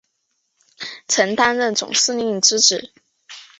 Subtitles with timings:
[1.07, 2.91] 曾担任总司令之职。